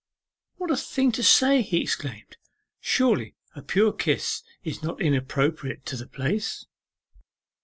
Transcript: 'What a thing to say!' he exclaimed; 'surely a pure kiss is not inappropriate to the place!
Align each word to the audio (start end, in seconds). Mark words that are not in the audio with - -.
'What 0.55 0.71
a 0.71 0.77
thing 0.77 1.11
to 1.11 1.21
say!' 1.21 1.61
he 1.61 1.79
exclaimed; 1.83 2.35
'surely 2.79 3.35
a 3.55 3.61
pure 3.61 3.93
kiss 3.93 4.41
is 4.63 4.81
not 4.81 4.99
inappropriate 4.99 5.85
to 5.85 5.95
the 5.95 6.07
place! 6.07 6.65